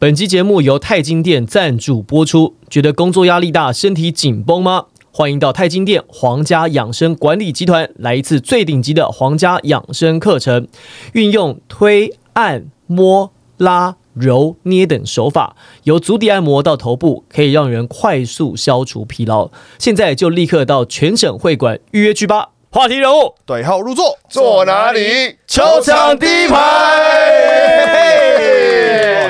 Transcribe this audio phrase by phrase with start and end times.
[0.00, 2.56] 本期节目由钛金店赞助播出。
[2.70, 4.86] 觉得工作压力大、身体紧绷吗？
[5.12, 10.66] 欢迎到钛金店皇家养生管理集团来一次最顶级的皇家养生课程，
[11.12, 19.50] 运用推、按、摸、拉、揉、捏等手法，由足底按摩到头部，可以让人快速消除疲劳。
[19.78, 22.48] 现在就立刻到全省会馆预约去吧！
[22.70, 25.36] 话题人物对号入座，坐哪里？
[25.46, 26.56] 球场第一排。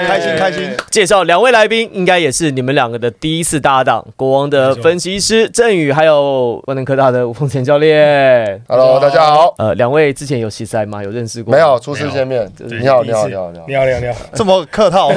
[0.06, 0.76] 开心开心！
[0.90, 4.04] 介绍两位来宾，应该也是你们两个的第一次搭档。
[4.16, 8.60] 国王的分析师郑宇，还有万能科大的吴凤前教练。
[8.68, 9.54] Hello，大家好。
[9.58, 11.02] 呃，两位之前有比赛吗？
[11.02, 11.52] 有认识过？
[11.54, 12.50] 没有，初次见面。
[12.58, 13.64] 你好，你好，你好，你好。
[13.68, 14.14] 你好，你好，你好。
[14.34, 15.10] 这么客套，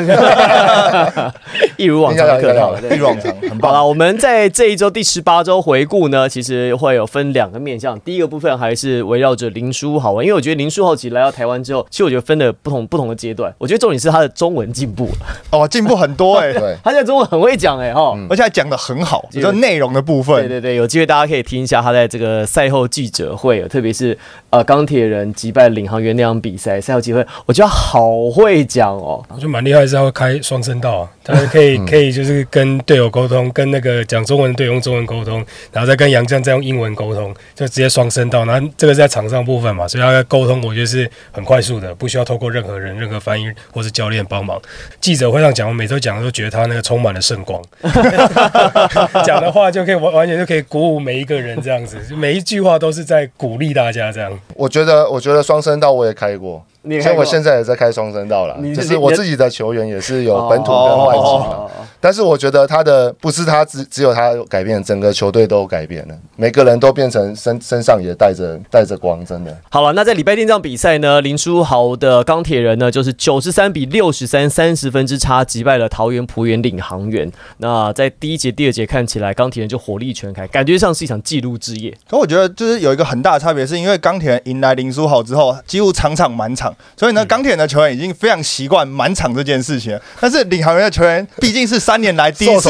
[1.78, 2.76] 一如往常的客套。
[2.90, 3.74] 一如往常，很好棒。
[3.74, 8.00] 了，我们在这一周第十八周回顾呢，其实会有分两个面向。
[8.02, 13.54] 第一个部分还是围绕着林书豪啊，因为我觉得林书豪其实来到台湾之后，其实我觉得分了不同不同的阶段。
[13.58, 18.18] 我觉得重点是他的中文进步了，哦，进步很多 哎，对，他现在中文很会讲哎哈。
[18.30, 20.36] 而且还讲的很好，这个就内容的部分。
[20.42, 24.18] 对对对，有机会大家可以听一下他在这个赛后记者会，特别是
[24.50, 29.24] 呃钢铁人击败领航员那场比赛赛后记者会，我觉得好会讲哦。
[29.30, 38.46] 我觉得蛮厉害，是要开双声道啊，他可以可以就是跟队友沟通，跟那个讲中文的队友用中文沟通，然后再跟杨绛再用英文沟通，就直接双声道。
[38.46, 44.62] 然后这个是在场上部分嘛，所以他的沟通我觉得是很快速的，不需要透过任何人、任何翻译或是教练帮忙。
[45.00, 47.62] 记者会上讲，我每周讲都觉得他那个充满了圣光，
[49.26, 54.38] 讲的话就可以完完全就可以鼓舞每一个人这样子，每一句话都是在鼓励大家这样。
[54.56, 56.66] 我觉得，我觉得双声道我也开过，
[57.02, 58.58] 所以我现在也在开双声道了。
[58.76, 61.68] 就是我自己的球员也是有本土跟外籍嘛。
[62.04, 69.58] 哦但是我觉得他的不是他只只有他改变，整个球队都改变了，每个人都变成身身上也带着带着光，真的。
[69.70, 77.32] 好了，那在礼拜天这场比赛呢，林书豪的钢铁人呢，就是九十三比六十三，三十分之差击败了桃园璞园领航员。
[77.60, 81.98] 那在第一节、第二节看起来，钢铁人就火力全开，感觉上是一场纪录之夜。
[82.10, 90.02] 可我觉得就是有一个很大的差别，是因为钢铁人迎来林书豪之后，几乎场场满场，所以呢，钢铁人的球员已经非常习惯满场这件事情了。
[90.20, 92.70] 但是领航员的球员毕竟是三年来第一次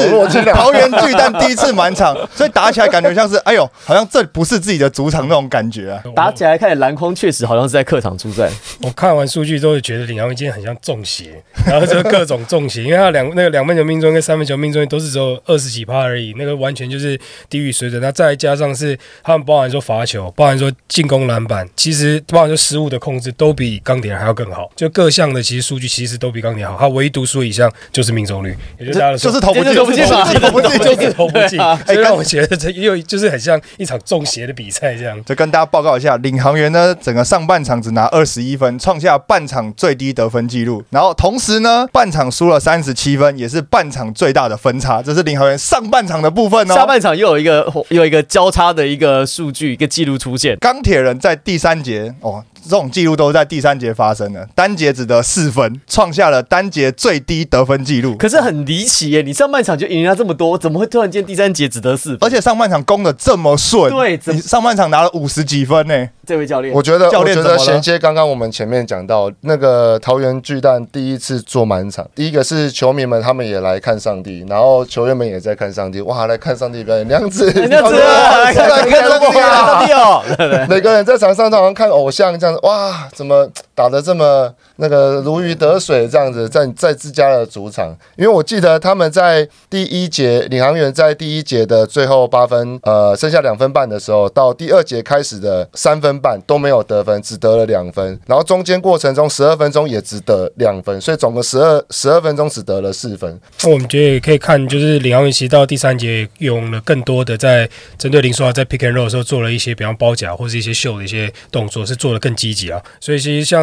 [0.54, 6.02] 桃园巨蛋第一次满场， 所以打起来感觉像是哎呦，好像这不是自己的主场那种感觉啊。
[6.16, 8.50] 打起来看起来篮筐确实好像是在客场出战。
[8.82, 17.20] 我看完数据都会觉得领航员今天很像中邪，然后就是各种中邪，因为他两那个两分球命中跟三分球命中都是只有二十几趴而已，那个完全就是
[17.50, 18.02] 低于水准。
[18.02, 35.24] 那再加上是他们包含说罚球，包含说进攻篮板，其实包含说失误的控制都比钢铁人还要更好，就各项的其实数据其实都比钢铁好，他唯一独输一项就是命中率，也就是大家的就是投不进，就是投不进嘛就是投不进，就是投不进对啊，所以让我觉得这又就是很像一场中邪的比赛这样。
[35.24, 40.84] 就跟大家报告一下，领航员呢，整个上半场只拿二十一分，创下半场最低得分纪录。
[40.90, 45.02] 然后同时呢，半场输了三十七分，也是半场最大的分差。
[45.02, 46.74] 这是领航员上半场的部分哦。
[46.74, 50.58] 下半场又有一个又有一个交叉的一个数据，一个记录出现。
[50.58, 58.16] 钢铁人在第三节哦，这种记录都是在第三节发生的，单节只得四分，创下了单节最低得分记录。
[58.18, 62.20] 可是很离奇耶，你上半场就赢人家这么多，怎么会突然间第三节只得四分？
[62.22, 66.08] 而且上半场攻的这么顺，对你上半场拿了五十几分呢？
[66.26, 79.80] 这位教练，我觉得，教我觉得衔接刚刚我们前面讲到那个桃园巨蛋第一次做满场，第一个是球迷们他们也来看上帝，然后球员们也在看上帝，哇，来看上帝表演，娘子，娘子来看上帝啊！
[79.80, 87.96] 上帝哦，对 对每个人在场上都好像看偶像这样子，哇，怎么打得这么那个如鱼得水这样子，在在自家的主场？
[88.16, 103.40] 因为我记得他们在第一节领航员在第一节的最后八分，呃，剩下两分半的时候，到第二节开始的三分半都没有得分，只得了两分，然后中间过程中十二分钟也只得两分，所以总共十二十二分钟只得了四分。
[103.64, 112.82] 那我们觉得也可以看，就是领航员其实到第三节用了更多的在针对林书豪在 pick and roll 的时候做了一些，比方包夹或是一些秀的一些动作，是做的更积极啊。
[113.00, 113.63] 所以其实像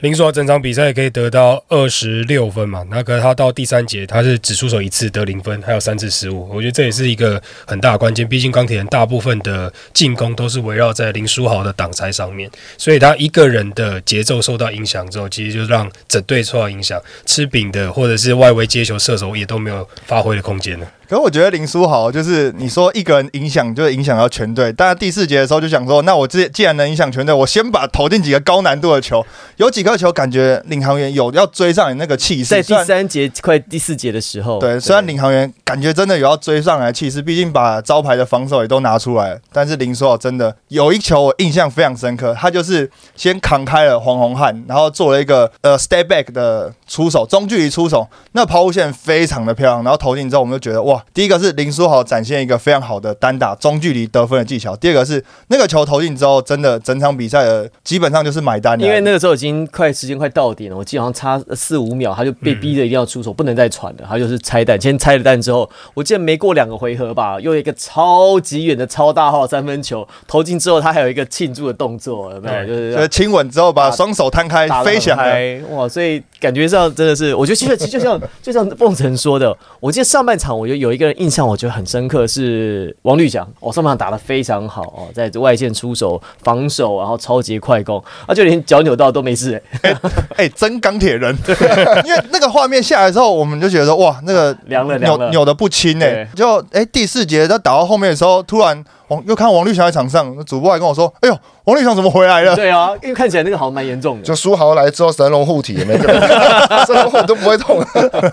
[0.00, 8.28] 林书豪整场比赛可以得到二十六分嘛，那可是他到第三节他是只出手一次得零分，还有三次失误，我觉得这也是一个很大的关键。
[8.28, 17.00] 毕竟钢铁人大部分的进攻都是围绕在林书豪的挡拆上面，所以他一个人的节奏受到影响之后，其实就让整队受到影响。
[17.24, 20.86] 吃饼的或者是外围接球射手也都没有发挥的空间了。
[21.10, 24.72] 可是我觉得林书豪就是你说一个人影响，就是影响到全队。
[24.72, 29.26] 但是第四节的时候就想说，那我既既然能影响全队，我先把投进几个高难度的球。
[29.56, 39.40] 有几颗球感觉领航员有要追上你那个气势，在第三节快第四节的时候，对，虽然领航员感觉真的有要追上来气势，毕竟把招牌的防守也都拿出来了。
[39.52, 72.66] 但是林书豪真的有一球我印象非常深刻，他就是先扛开了黄宏汉，然后做了一个呃 step back 的出手，中距离出手，那抛物线非常的漂亮，然后投进之后，我们就觉得哇，第一个是林书豪展现一个非常好的单打中距离得分的技巧，第二个是那个球投进之后，真的整场比赛的基本上就是买单了，因为那个时候已经快时间快到点了，我记得好像差四五秒，他就被逼着一定要出手，不能再传了，他就是拆弹，先拆了弹之后，我记得没过两个回合吧，又一个超级远的超大号三分球投进之后，他还有一个庆祝的动作，有没有？
[72.66, 75.60] 就是就是亲吻之后把双手摊开飞起来。
[75.70, 75.88] 哇！
[75.88, 89.96] 所以感觉上真的是，我觉得其实就像就像凤城说的，我记得上半场我觉得有一个人印象我觉得很深刻是王绿翔，哦，上半场打得非常好哦，在外线出手防守，然后超级快攻，啊，就连脚扭到都没事、欸，
[90.36, 91.36] 哎、真钢铁人！
[92.06, 95.26] 因为那个画面下来之后，我们就觉得哇，那个凉了凉了。
[95.26, 104.22] 扭扭的不轻哎、对就哎、第四节他打到后面的时候，突然王又看到王绿翔在场上，主播还跟我说：“哎呦，王绿翔怎么回来了对啊，因为看起来那个好像蛮严重的。
[104.22, 106.20] 就书豪来之后，神龙护体也没个人，
[106.86, 107.84] 神龙护体都不会痛。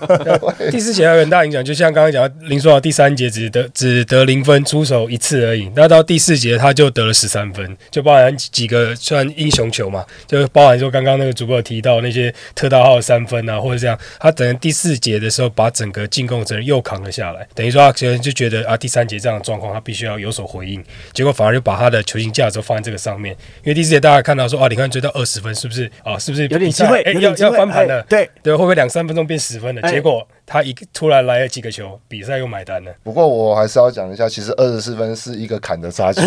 [0.70, 5.68] 第四节还有很大影响，就像刚刚讲，林书豪第三节只得只得零分，出手一次而已。
[5.74, 23.34] 那到第四节他就得了十三分，就包含几个算英雄球嘛，就包含说刚刚那个主播有提到那些特大号的三分啊，或者这样，他等第四节的时候把整个进攻责任又扛了下来，等于说他可能就觉得啊第三节这样的状况他必须要有所回应，结果反而就把他的球星价值放在这个上面，
[23.64, 26.18] 因为第四节大家看到说啊，你看追到二十分是不是啊？
[26.18, 28.06] 是不是有点机会，哎要要翻盘了哎？
[28.08, 29.80] 对，对，会不会两三分钟变十分了？
[29.82, 32.90] 哎结果他一突然来了几个球，比赛又买单了。
[33.04, 36.22] 不过我还是要讲一下，其实二十四分是一个坎的差距，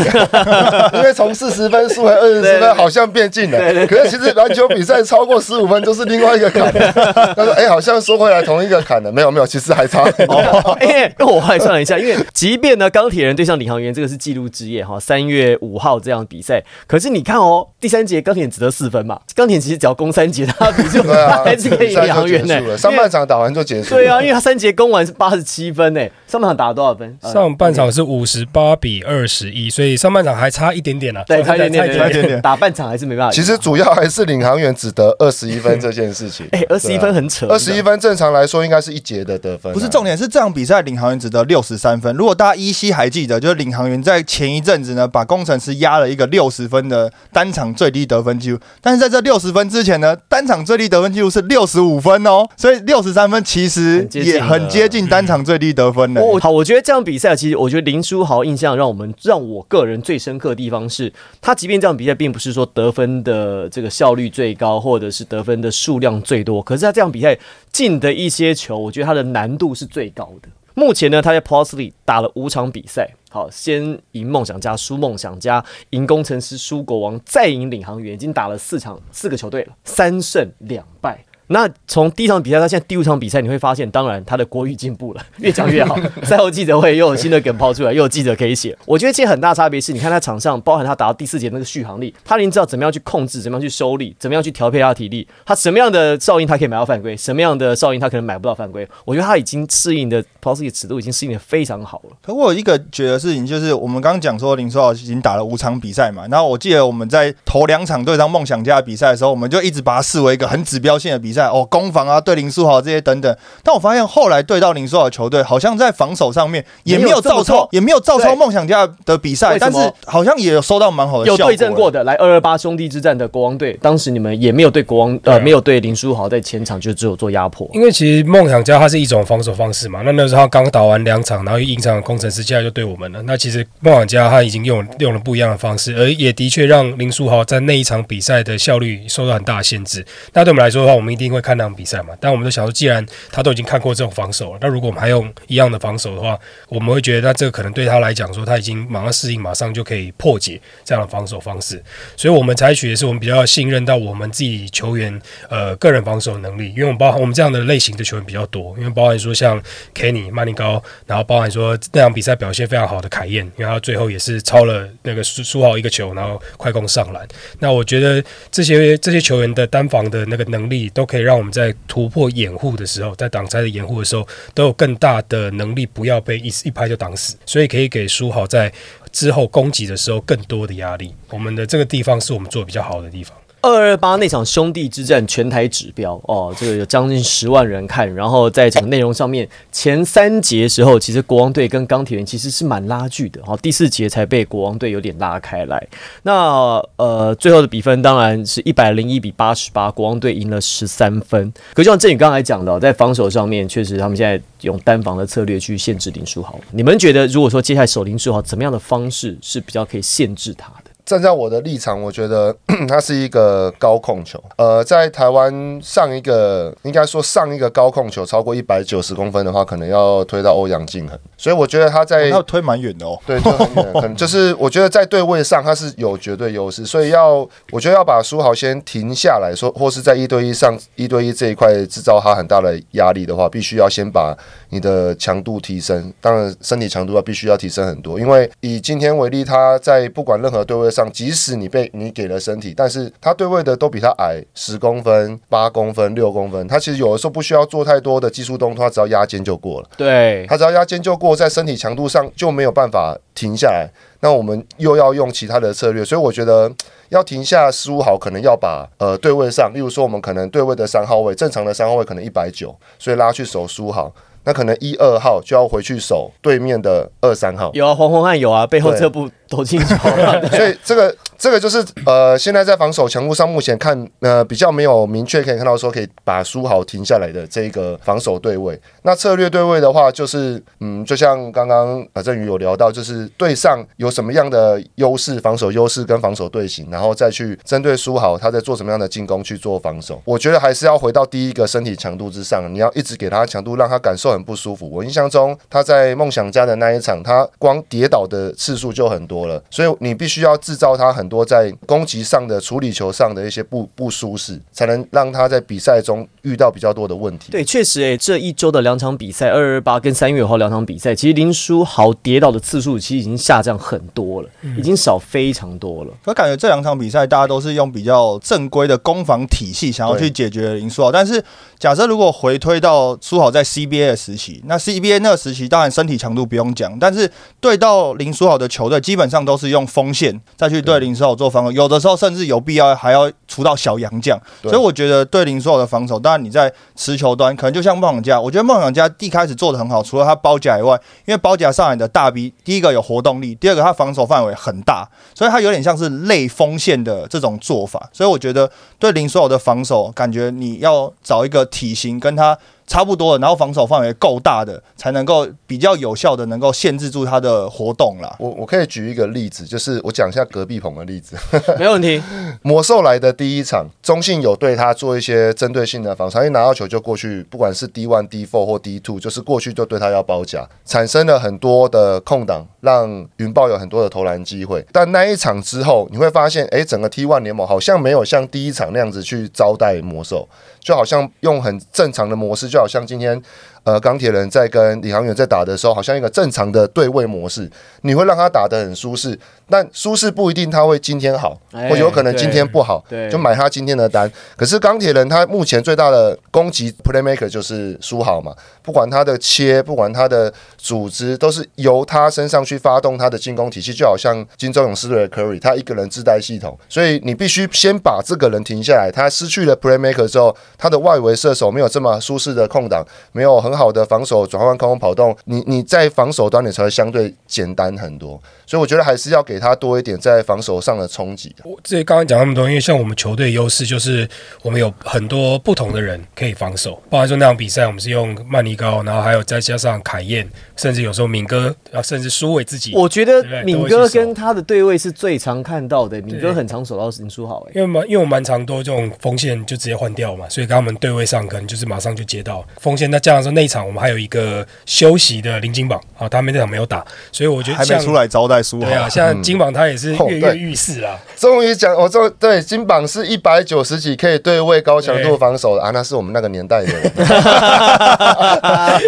[0.94, 3.58] 因为从四十分输回二十四分好像变近了，
[3.88, 6.72] 可是其实篮球比赛超过十五分就是另外一个坎。
[7.36, 10.04] 他说：“哎、好像说回来同一个坎了，没有没有，其实还差。
[10.28, 10.78] 哦，
[11.20, 22.78] 我后来算了一下，因为即便呢钢铁人对上领航员这个是纪录之夜哈，三月五号这样比赛，可是你看哦，第三节钢铁人只得四分嘛，钢铁人其实只要攻三节，他比就对啊，还是可以赢比赛就领航员呢结束了，。
[22.78, 24.02] 上半场打完就结束了。
[24.20, 27.18] 因为他三节攻完是八十七分呢，上半场打了多少分？
[27.22, 31.24] 呃上半场是五十八比二十一，所以上半场还差一点点啊。
[31.28, 33.32] 对，差一点点，差一点点打半场还是没办法。
[33.32, 36.48] 其实主要还是领航员只得二十一分这件事情。
[36.52, 42.16] 哎，二十一分很扯，二十一分正常来说应该是一节的得分啊、不是重点，是这场比赛领航员只得六十三分。
[42.16, 48.60] 如果大家依稀还记得，就是领航员在前一阵子呢，把工程师压了一个六十分的单场最低得分记录。
[48.82, 56.22] 但是在这六十分之前呢，单场最低得分记录是六十五分哦，所以六十三分其实很接近了也很接近单场最低得分的。
[56.22, 67.38] 哦，好，我觉得这场比赛其实，我觉得林书豪印象让我们让我个人最深刻的地方是，他即便这场比赛并不是说得分的这个效率最高，或者是得分的数量最多，可是他这场比赛
[67.72, 70.50] 进的一些球，我觉得他的难度是最高的。
[70.74, 81.26] 目前呢，他在 Plus League 打了五场比赛，好，先赢梦想家，输梦想家，赢工程师，输国王，再赢领航员，已经打了四场四个球队了，三胜两败。
[81.52, 85.98] 那从第一场比赛到现在第五场比赛，你会发现，当然他的国语进步了， 越讲越好。
[86.24, 88.78] 赛后记者会又有新的梗抛出来，又有记者可以写。
[88.86, 98.88] 我觉得其实很大差别是，你看他场上，包含他打到第四节那个续航力，他已经知道怎么样去控制，怎么样去收力，怎么样去调配他的体力，他什么样的哨音他可以买到犯规，什么样的哨音他可能买不到犯规。
[99.06, 102.16] 我觉得他已经适应的 p o s 的尺度已经适应的非常好了。
[102.22, 113.36] 可我有一个觉得事情，就是我们刚刚讲说林书豪已经打了五场比赛嘛，然后我记得我们在头两场对上梦想家的比赛的时候，我们就一直把他视为一个很指标性的比赛哦，攻防啊对林书豪这些等等。
[113.64, 121.46] 但我发现后来对到林书豪的球队，好像在防守上面也没有照抄也没有照抄梦想家的比赛，但是好像也有收到蛮好的效果。
[121.46, 127.70] 有对阵过的，来二二八兄弟之战的国王队，当时你们也没有对国王呃没有对林书豪在前场就只有做压迫。
[127.74, 133.22] 因为其实梦想家他是一种防守方式嘛，那那时候他刚打完两场，然后赢场工程师，现在就对我们了。
[133.24, 140.06] 那其实梦想家他已经用用了不一样的方式，而也的确让林书豪在那一场比赛的效率受到很大的限制。
[140.34, 142.14] 那对我们来说的话，我们一定会看那场比赛嘛。
[142.20, 151.82] 但我们都想说，既然他都已经看过这种防守了，那如果我们还用一样的防守的话，我们会觉得那这个可能对他来讲说，他已经马上适应，马上就可以破解这样的防守方式。
[152.16, 159.62] 所以我们采取的是我们比较信任到我们自己球员呃个人防守能力，因为我们包含我们这样的类型的球员比较多，因为包含说像
[159.94, 167.28] Kenny 曼尼高，然后包含说那场比赛表现非常好的凯燕，因为他最后也是超了那个苏苏豪一个球，然后快攻上篮。
[167.60, 178.72] 那我觉得这些这些球员的单防的那个能力，都可以让我们在突破掩护的时候，在挡拆的掩护的时候，都有更大的能力，不要被一一拍就挡死，所以可以给书豪在
[179.12, 181.14] 之后攻击的时候更多的压力。
[181.30, 183.36] 我们的这个地方是我们做比较好的地方。
[183.62, 195.88] 二二八那场兄弟之战全台指标哦，这个有将近十万人看，然后在整个内容上面，前三节时候其实国王队跟钢铁人其实是蛮拉锯的，好、第四节才被国王队有点拉开来。
[196.24, 201.54] 那呃，最后的比分当然是一百零一比八十八，国王队赢了十三分。
[201.74, 206.60] 可就像郑宇刚才讲的，在防守上面，确实他们现在用单防的策略去限制林书豪。
[206.72, 210.72] 你们觉得，如果说接下来守林书豪，怎么样的方式是比较可以限制他？
[211.12, 212.56] 站在我的立场，我觉得
[212.88, 214.42] 它是一个高控球。
[214.56, 221.20] 呃，在台湾上一个应该说上一个高控球超过一百九十公分的话，可能要推到欧阳靖恒。
[221.38, 223.20] 所以我觉得他在那推蛮远的哦。
[223.26, 234.34] 对，就很远，可能就是我觉得在对位上他是有绝对优势，所以要我觉得要把书豪先停下来说，或是在一对一上一对一这一块制造他很大的压力的话，必须要先把
[234.72, 249.90] 你的强度提升，当然身体强度要必须要提升很多，因为以今天为例，他在不管任何对位上，即使你被你给了身体，但是他对位的都比他矮十公分、八公分、六公分，他其实有的时候不需要做太多的技术动作，他只要压肩就过了。
[249.98, 253.90] 对，他只要压肩就过，在身体强度上就没有办法停下来。
[254.22, 256.72] 那我们又要用其他的策略，所以我觉得
[257.10, 264.14] 要停下十五好，可能要把呃对位上，例如说我们可能对位的三号位，正常的三号位可能一百九，所以拉去守输好。
[264.44, 270.48] 那可能一二号就要回去守对面的二三号，有啊，黄宏汉有啊，背后这部投进球了。
[270.50, 278.80] 所以这个这个就是呃，现在在防守强度上，目前看呃比较没有明确可以看到说可以把苏豪停下来的这个防守对位。
[279.04, 290.22] 那策略对位的话，就是嗯，就像刚刚啊振宇有聊到，就是对上有什么样的优势，防守优势跟防守队形，然后再去针对苏豪他在做什么样的进攻去做防守。
[290.24, 294.90] 我觉得还是要回到第一个身体强度之上，你要一直给他强度，让他感受很不舒服。
[294.90, 307.52] 我印象中他在梦想家的那一场，他光跌倒的次数就很多了，所以你必须要制造他很多在攻击上的处理球上的一些不不舒适，才能让他在比赛中遇到比较多的问题。
[307.52, 316.14] 对，确实诶，这一周的两场比赛，二二八跟三月五号两场比赛，其实林书豪跌倒的次数其实已经下降很多了，已经少非常多了。
[316.26, 321.44] 我感觉这两场比赛大家都是用比较正规的攻防体系想要去解决林书豪，但是
[321.78, 327.30] 假设如果回推到书豪在 CBA 的时期，那 CBA 那个时期当然身体强度不用讲，但是
[327.60, 331.02] 对到林书豪的球队基本上都是用锋线再去对。
[331.02, 340.96] 林书豪做防守，有的时候甚至有必要还要出到小洋将，所以我觉得对林书豪的防守，当然你在持球端可能就像梦想家，我觉得梦想家一开始做的很好，除了他包夹以外，
[341.26, 348.70] 因为包夹上来的大 B，第一个有活动力，第二个他防守范围很大，所以他有点像是类锋线的这种做法，所以我觉得
[349.00, 352.56] 对林书豪的防守，感觉你要找一个体型跟他。
[352.88, 358.36] 差不多的，然后防守范围够大的，才能够比较有效的能够限制住他的活动啦。
[358.40, 361.36] 我我可以举一个例子，就是我讲一下隔壁棚的例子。
[361.80, 362.22] 没问题。
[362.62, 374.86] 魔兽来的第一场，中信有对他做一些针对性的防守，一拿到球就过去，不管是 D one、D four 或 D two，就是过去就对他要包夹，产生了很多的空档，让云豹有很多的投篮机会。
[374.92, 380.48] 但那一场之后，你会发现，哎，整个 T one 联盟好像没有像第一场那样子去招待魔兽。
[380.84, 383.40] 就好像用很正常的模式，就好像今天，
[383.84, 387.70] 呃，钢铁人在跟李航远在打的时候，好像一个正常的对位模式，
[388.02, 389.38] 你会让他打得很舒适，
[389.70, 394.32] 但舒适不一定他会今天好，或者有可能今天不好，就买他今天的单。
[394.56, 410.56] 可是钢铁人他目前最大的攻击 playmaker 就是输好嘛，不管他的切，不管他的组织，都是由他身上去发动他的进攻体系，就好像金州勇士队的 Curry，他一个人自带系统，所以你必须先把这个人停下来，他失去了 playmaker 之后。
[410.78, 418.42] 他的外围射手没有这么舒适的空档，没有很好的防守转换空空跑动，你你在防守端你才会相对简单很多。
[418.66, 421.54] 所以我觉得还是要给他多一点在防守上的冲击。
[421.64, 424.28] 我这刚刚讲那么多，因为像我们球队优势就是
[424.62, 432.94] 我们有很多不同的人可以防守，包含说那场比赛我们是用曼尼高，然后还有再加上凯燕，甚至有时候敏哥，啊，甚至苏伟自己。
[432.96, 443.12] 我觉得敏哥跟他的对位是最常看到的，敏哥很常守到林书豪，因为蛮因为我蛮常多这种锋线就直接换掉嘛，所以跟他们对位上可能就是马上就接到锋线。
[443.12, 448.62] 那这样说那一场我们还有一个休息的林金榜，啊，他们那场没有打，所以我觉得还没出来招待。
[448.62, 451.18] 对啊，现在金榜他也是跃跃欲试啊。
[451.38, 456.92] 终于讲，我终对金榜是一百九十几，可以对位高强度防守的啊，那是我们那个年代的。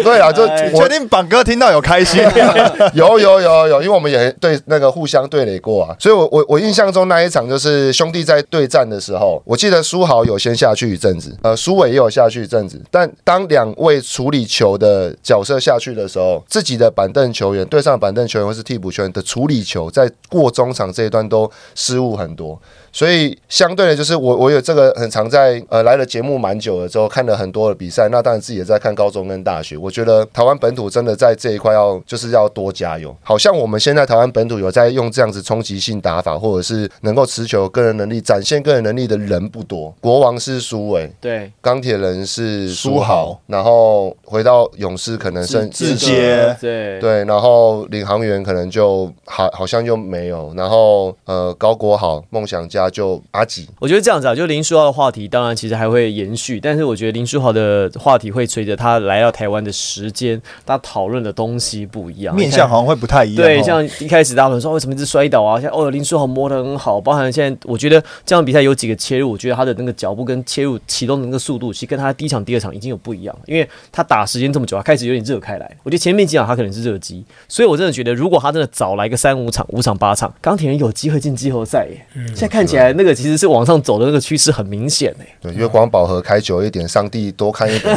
[0.02, 2.22] 对啊，就确定榜哥听到有开心，
[2.94, 19.44] 有有有有，因为我们也对那个互相对垒过啊，所以我我我印象中那一场就是兄弟在对战的时候，我记得苏豪有先下去一阵子，呃，苏伟也有下去一阵子，但当两位处理球的角色下去的时候，自己的板凳球员对上板凳球员或是替补球员的处。
[19.46, 22.58] 理球在过中场这一段都失误很多，
[22.90, 29.76] 所以相对的，就是我我有这个很常在呃来了节目蛮久了之后，看了很多的比赛，那当然自己也在看高中跟大学。
[29.76, 33.14] 我觉得台湾本土真的在这一块要就是要多加油。
[33.22, 39.94] 好像我们现在台湾本土有在用这样子冲击性打法，或者是能够持球个人能力、展现个人能力的人不多。
[40.00, 63.46] 国王是苏伟，对，钢铁人是苏豪， 然后回到勇士可能剩直接对对，然后领航员可能就好好像就没有，然后呃高国豪梦想家就阿吉，我觉得这样子啊，就林书豪的话题，当然其实还会延续，但是我觉得林书豪的话题会随着他来到台湾的时间，他讨论的东西不一样，面向好像会不太一样哦。
[63.46, 65.60] 对，像一开始大家可能说为什么一直摔倒啊？
[65.60, 75.76] 像哦，林书豪摸得很好，包含现在我觉得这样比赛有几个切入，我觉得他的那个脚步跟切入启动的那个速度，其实跟他第一场、第二场已经有不一样了，因为他打时间这么久，他开始有点热开来。
[75.82, 82.06] 我觉得前面几场他可能是热机，所以我真的觉得如果他真的早来个三五场、五场、八场，钢铁人有机会进季后赛耶。
[82.28, 85.26] 现在看起来那个其实是往上走的那个趋势很明显哎。
[85.40, 87.96] 对，月光宝盒开久一点，上帝多看一点，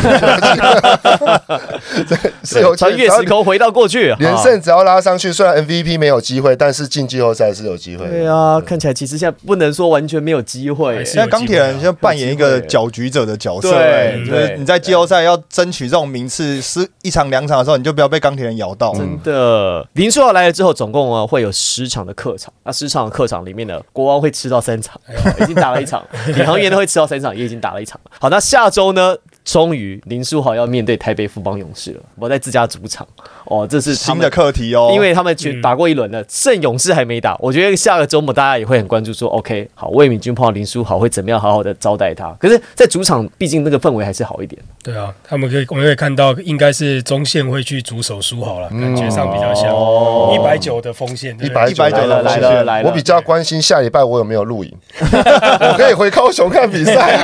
[2.07, 8.07] 这是 有穿越时空回到过去，啊连胜只要拉上去，虽然 MVP 没有机会，但是进季后赛是有机会。
[8.07, 18.91] 对啊，看起来其实现在不能说完全没有机会现在钢铁人现在扮演一个搅局者的角色，对哎就是对你在季后赛要争取这种名次，是一场两场的时候，你就不要被钢铁人咬到。
[18.93, 22.51] 真的，林书豪来了之后，总共啊会有十场的客场。
[22.63, 24.99] 那十场的客场里面呢，国王会吃到三场，
[25.39, 26.01] 已经打了一场；
[26.35, 27.99] 宇航员呢会吃到三场，也已经打了一场。
[28.19, 29.15] 好，那下周呢，
[29.47, 33.07] 终于林书豪要面对台北富邦勇士了，我在自家主场。
[33.45, 37.33] 哦，这是新的课题哦，因为他们全打过一轮了，剩勇士还没打。
[37.39, 42.29] 我觉得下个周末大家也会很关注，说 OK，好，魏敏君碰到林书豪会怎么样好好的招待他。
[42.41, 44.61] 可是，在主场，毕竟那个氛围还是好一点。
[44.83, 57.23] 对啊，他们可以我们可以看到，应该是中线会去主手书豪了，感觉上比较像哦一百九的锋线，对不对190来了来了来了我比较关心下礼拜我有没有录影， 我可以回高雄看比赛。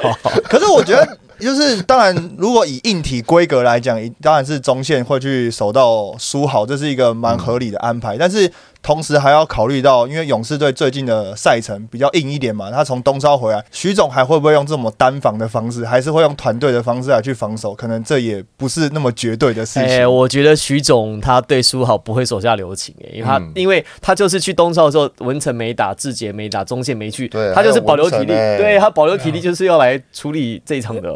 [0.48, 1.09] 可是我觉得，
[1.40, 8.16] 就是当然，如果以硬体规格来讲，当然是中线会去守到输好，这是一个蛮合理的安排。
[8.18, 8.50] 但是
[8.82, 17.74] 同时还要考虑到，因为勇士队最近的赛程比较硬一点嘛，他从东超回来，徐总还会不会用这么单防的方式，还是会用团队的方式来去防守？
[17.74, 20.12] 可能这也不是那么绝对的事情哎、情。
[20.12, 31.10] 我觉得徐总他对书豪不会手下留情、哎，因为他、嗯因为他就是去东超的时候，文成没打，志杰没打，中线没去，对他就是保留体力，对他保留体力就是要来处理这一场的。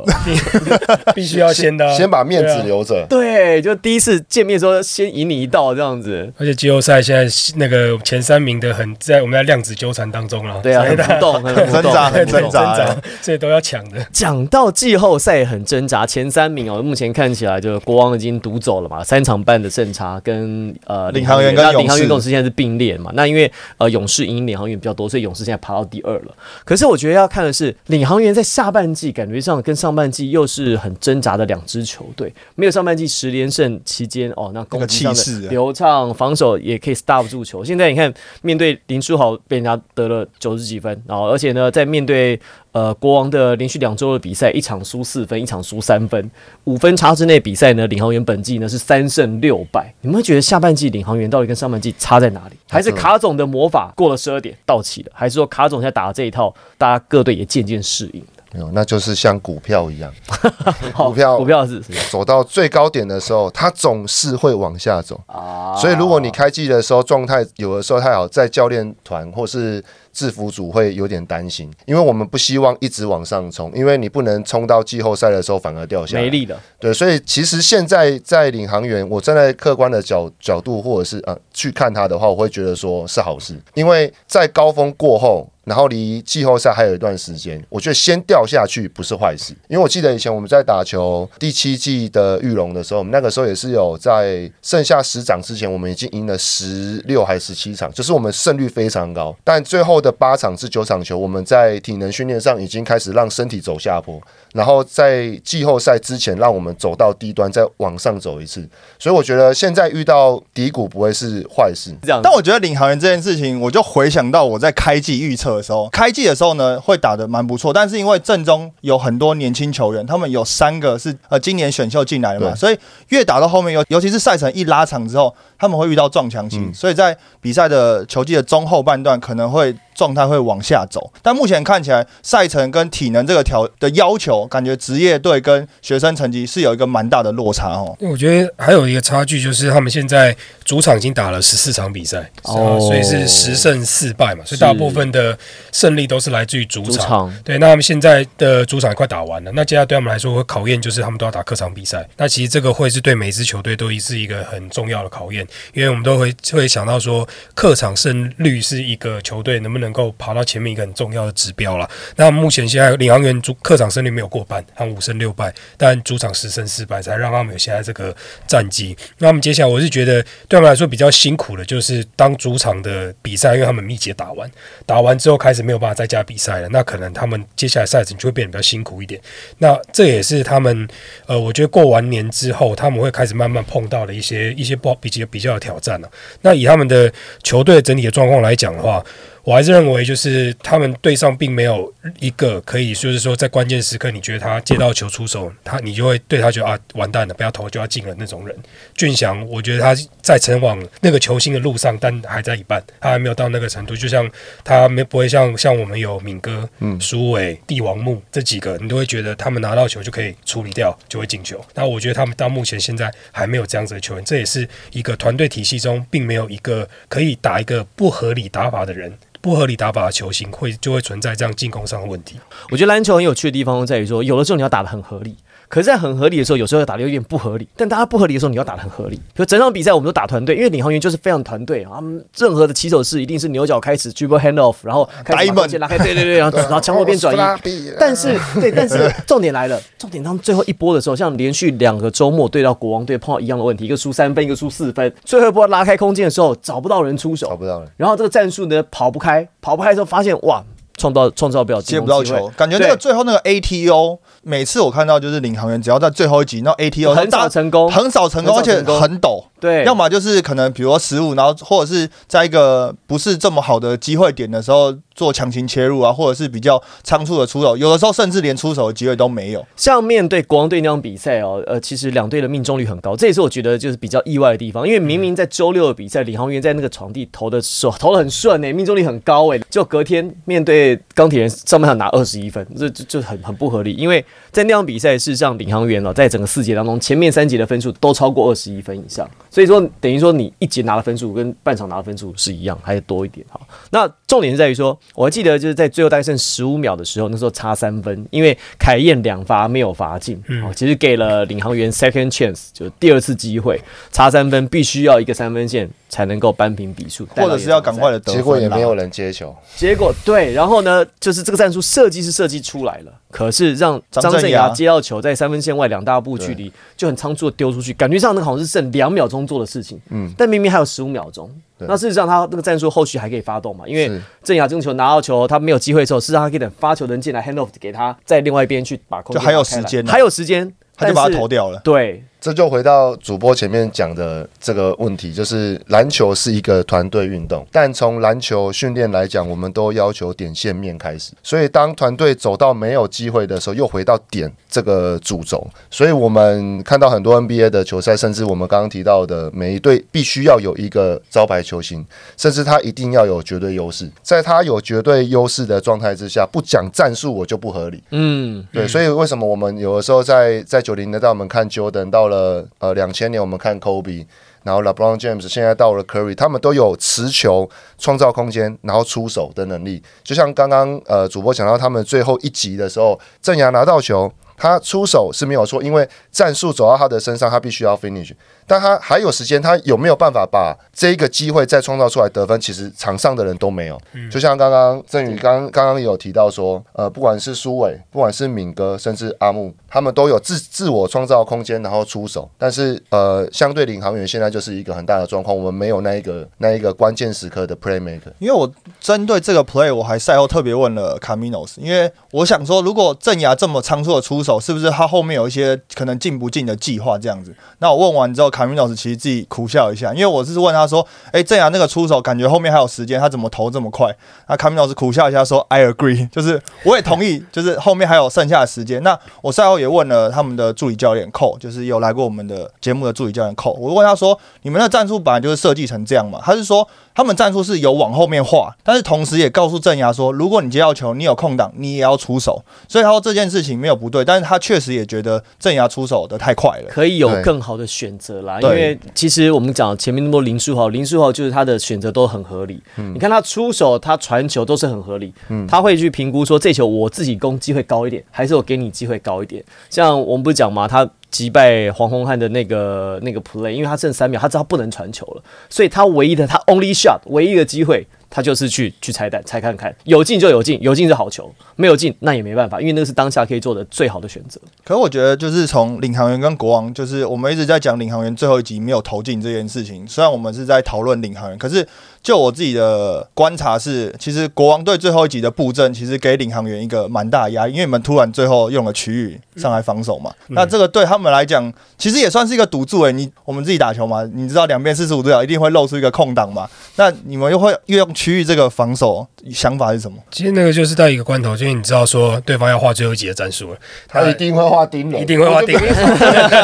[1.14, 3.06] 必须要先的啊，先把面子留着。
[3.08, 6.32] 对，就第一次见面的时候先赢你一道这样子。
[6.38, 14.04] 而且季后赛现在那个前三名的很在我们在量子纠缠当中了，对啊，很浮动，很 挣扎很挣扎挣扎，所以都要抢的。
[14.12, 23.10] 讲到季后赛很挣扎，前三名哦，目前看起来就是国王已经独走了嘛，三场半的胜差跟呃领航员跟领航员跟勇士现在是并列嘛。
[23.14, 26.34] 那因为呃勇士赢领航员比较多，所以勇士现在爬到第二了。
[26.64, 37.64] 可是我觉得要看的是领航员在下半季感觉上跟上半季又是很挣扎的两支球队，没有上半季十连胜期间哦，那攻击上那个气势啊的流畅，防守也可以 stop 住球。
[37.64, 42.40] 现在你看面对林书豪被人家得了九十几分，然后而且呢在面对
[42.72, 46.30] 呃，国王的连续两周的比赛，一场输四分，一场输三分，
[46.64, 49.94] 五分差之内比赛呢，领航员本季呢是三胜六败。
[50.00, 52.56] 你们会觉得下半季领航员到底跟上半季差在哪里？
[52.68, 55.12] 还是卡总的魔法过了十二点到期了？
[55.14, 58.20] 还是说卡总现在打的这一套，大家各队也渐渐适应？
[58.54, 60.12] 没有，那就是像股票一样，
[60.96, 65.20] 股票股票是是走到最高点的时候，它总是会往下走。
[65.26, 76.22] 啊所以，如果你开季的时候状态有的时候太好，在教练团或是制服组会有点担心，因为我们不希望一直往上冲，因为你不能冲到季后赛的时候反而掉下来。
[76.22, 85.48] 没力了，对，所以其实现在在领航员，我站在客观的角角度或者是呃去看他的话，我会觉得说是好事，因为在高峰过后。
[85.64, 99.34] 然后离季后赛还有一段时间，我觉得先掉下去不是坏事，因为我记得以前我们在打球第七季的玉龙的时候，我们那个时候也是有在剩下十场之前，我们已经赢了十六还十七场，就是我们胜率非常高。
[99.42, 104.20] 但最后的八场至九场球，我们在体能训练上已经开始让身体走下坡，
[104.52, 108.68] 然后在季后赛之前让我们走到低端，再往上走一次。
[108.98, 111.94] 所以我觉得现在遇到低谷不会是坏事。
[112.02, 126.72] 这样但我觉得领航员这件事情，我就回想到我在开季预测的时候，开季的时候呢会打得蛮不错，但是因为阵中有很多年轻球员，他们有三个是呃今年选秀进来的嘛，所以越打到后面，尤尤其是赛程一拉长之后，他们会遇到撞墙期，嗯。
[126.74, 131.12] 所以在比赛的球季的中后半段可能会状态会往下走。
[131.22, 137.96] 但目前看起来，赛程跟体能这个条的要求，感觉职业队跟学生成绩是有一个蛮大的落差哦。
[138.00, 145.36] 我觉得还有一个差距就是他们现在主场已经打了十四场比赛，哦所以是十胜四败嘛，所以大部分的
[145.72, 146.92] 胜利都是来自于主场。
[146.92, 152.08] 主场对，那他们现在的主场也快打完了，那接下来对他们来说会考验就是他们都要打客场比赛。
[152.16, 161.88] 那其实这个会是对每支球队都是一个很重要的考验，因为我们都会会想到说客场胜率是一个球队能不能能够爬到前面一个很重要的指标了。
[162.16, 168.14] 那目前现在领航员主客场胜率没有过半，他们五胜六败，但主场十胜四败，才让他们有现在这个
[168.46, 168.96] 战绩。
[169.18, 174.50] 那他们接下来我是觉得对他们来说比较辛苦的就是当主场的比赛，因为他们密集打完，
[174.86, 179.20] 打完之后开始没有办法再加比赛了，那可能他们接下来赛程就会变得比较辛苦一点。
[179.58, 180.88] 那这也是他们
[181.26, 189.04] 呃，我觉得过完年之后，他们会开始慢慢碰到的一些一些不比较比较的挑战了、那以他们的球队整体的状况来讲的话，
[189.44, 198.56] 我还是认为，就是他们队上并没有一个可以，就是说在关键时刻，你觉得他接到球出手，他你就会对他觉得啊完蛋了，不要投就要进了那种人。
[198.94, 203.94] 俊祥，我觉得他在前往那个球星的路上，但还在一半，他还没有到那个程度。
[203.94, 204.26] 就像
[204.64, 211.62] 他没不会像像我们有敏哥、嗯苏伟、帝王木这几个，你都会觉得他们拿到球就可以处理掉，就会进球。
[211.74, 219.12] 那我觉得他们到目前现在还没有这样子的球员，这也是一个团队体系中并没有一个可以打一个不合理打法的人。
[219.44, 222.40] 不合理打法的球星会就会存在这样进攻上的问题。
[222.70, 225.36] 我觉得篮球很有趣的地方在于说，有的时候你要打得很合理，
[225.74, 227.66] 可是，在很合理的时候，有时候要打得有点不合理。
[227.76, 229.16] 但大家不合理的时候，你要打得很合理。
[229.16, 237.92] 比如整场比赛我们都打团队，因为领航员就是非常团队啊，他们任何的起手式一定是牛角开始 dribble hand off，然后开始把 Diamond 空间拉开，对对对，然后然后强后边转移。
[237.98, 247.88] 但是，对，但是重点来了，重点他们最后一波的时候，像连续两个周末对到国王队碰到一样的问题，一个输三分，一个输四分，最后一波拉开空间的时候找不到人出手，找不到人。
[247.96, 250.62] 然后这个战术呢跑不开，跑不开的时候发现哇，
[250.96, 259.44] 创造创造不了接不到球，感觉那个最后那个 ATO，每次我看到就是领航员只要在最后一集，那 ATO 很少成功，很少成功，而且很陡。
[259.60, 269.64] 对，要么就是可能比如说失误，然后或者是在一个不是这么好的机会点的时候做强行切入啊，或者是比较仓促的出手，有的时候甚至连出手的机会都没有。
[269.76, 274.86] 像面对国王队那场比赛哦，呃，其实两队的命中率很高，这也是我觉得就是比较意外的地方。
[274.86, 283.92] 因为明明在周六的比赛，领航员在那个场地投的时候投的很顺诶，命中率很高诶，就隔天面对钢铁人上半场拿二十一分，这这就很很不合理。
[283.94, 293.60] 因为在那场比赛，事实上领航员哦，在整个四节当中，前面三节的分数都超过二十一分以上，所以说等于说你一节拿的分数跟半场拿的分数是一样，还是多一点哈。
[293.90, 308.32] 那重点是在于说，我还记得就是在最后大概剩十五秒的时候，那时候差三分，因为凯燕两罚没有罚进，哦，其实给了领航员 second chance，就是第二次机会，差三分必须要一个三分线才能够扳平比数，或者是要赶快的得。
[308.32, 320.32] 结果也没有人接球，结果对，然后呢，就是这个战术设计是设计出来了，可是让张镇张镇雅雅接到球在三分线外两大步距离就很仓促的丢出去，感觉上那个好像是剩两秒钟做的事情，嗯。
[320.36, 321.48] 但明明还有十五秒钟。
[321.84, 323.86] 对那事实上，他那个战术后续还可以发动嘛？
[323.86, 331.80] 因为是郑雅这个球拿到球，他没有机会的时候，事实上他可以等发球人进来 hand off 给他，在另外一边去把控就还有时间啊还有时间，他就把但是它投掉了。
[331.84, 341.32] 对，这就回到主播前面讲的这个问题，就是篮球是一个团队运动，但从篮球训练来讲，我们都要求点线面开始。
[341.42, 345.66] 所以当团队走到没有机会的时候，又回到点这个主轴。
[345.90, 352.04] 所以我们看到很多 NBA 的球赛，甚至我们刚刚提到的每一队必须要有一个招牌球星，
[352.36, 354.06] 甚至他一定要有绝对优势。
[354.22, 358.02] 在他有绝对优势的状态之下，不讲战术我就不合理。
[358.10, 362.33] 嗯，对，所以为什么我们有的时候在在九零年代我们看 Jordan，到了
[362.78, 364.26] 呃两千年我们看 Kobe，
[364.62, 367.68] 然后 LeBron James，现在到了 Curry，他们都有持球、
[367.98, 370.02] 创造空间，然后出手的能力。
[370.22, 374.32] 就像刚刚呃主播讲到他们最后一集的时候，郑阳拿到球。
[374.56, 378.32] 他出手是没有错，因为战术走到他的身上，他必须要 finish。
[378.66, 382.60] 但他还有时间，他有没有办法把这一个机会再创造出来得分？
[382.60, 384.00] 其实场上的人都没有。
[384.12, 392.48] 嗯就像刚刚郑宇刚刚刚有提到说，呃，不管是苏伟，不管是敏哥，甚至阿木，他们都有自自我创造空间，然后出手。
[392.56, 398.32] 但是呃，相对领航员现在就是一个很大的状况，我们没有那一个那一个关键时刻的 playmaker。
[398.38, 407.54] 因为我针对这个 play，我还赛后特别问了 Caminos，因为我想说，如果郑雅这么仓促的出手，是不是他后面有一些可能进不进的计划这样子？
[407.78, 414.14] 那我问完之后卡米诺斯其实自己苦笑一下，因为我是问他说，哎、正阳那个出手感觉后面还有时间，他怎么投这么快？
[414.46, 419.02] 那卡米诺斯苦笑一下说，I agree， 就是我也同意， 就是后面还有剩下的时间。
[419.02, 426.38] 那我赛后也问了他们的助理教练寇，就是有来过我们的节目的助理教练寇，我问他说，你们的战术本来就是设计成这样嘛？
[426.44, 432.62] 他是说他们战术是有往后面画，但是同时也告诉正阳说，如果你接到球，你有空档，你也要出手。
[432.88, 436.88] 所以他说这件事情没有不对，但是他确实也觉得正阳出手的太快了。
[436.88, 442.80] 可以有更好的选择啦，因为其实我们讲前面那么多林书豪，林书豪就是他的选择都很合理。
[442.96, 445.32] 你看他出手，他传球都是很合理，
[445.66, 449.62] 他会去评估说这球我自己攻机会高一点，还是我给你机会高一点。
[449.90, 458.06] 像我们不是讲嘛，他击败黄宏汉的那个那个 play，因为他剩三秒，他知道他不能传球了，所以他唯一的他 only shot 唯一的机会。
[458.34, 464.60] 他就是去去拆弹，拆看看，有进就有进，有进是好球，没有进那也没办法，因为那是当下可以做的最好的选择。
[464.82, 470.04] 可是我觉得，就是从领航员跟国王，就是我们一直在讲领航员最后一集没有投进这件事情。
[470.08, 471.86] 虽然我们是在讨论领航员，可是
[472.24, 480.32] 就我自己的观察是，其实国王队最后一集的布阵，其实给领航员一个蛮大的压力，因为你们突然最后用了区域上来防守嘛。
[480.48, 486.66] 那这个对他们来讲，其实也算是一个赌注诶、你我们自己打球嘛，你知道两边四十五度角一定会露出一个空档嘛。
[486.96, 490.16] 那你们又会又用区域这个防守，想法是什么？
[490.30, 495.92] 其实那个就是在一个关头，就是你知道说对方要画最后一集的战术了，他一定会画钉人，一定会画钉人，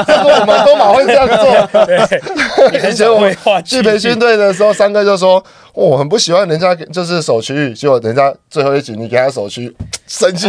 [0.06, 2.70] 这个我们都马会这样做。
[2.88, 3.30] 以前我
[3.62, 5.42] 去培训队的时候，三哥就说
[5.72, 10.48] ：“哦我很不喜欢人家就是守区域，结果人家最后一局你给他守区域，生气，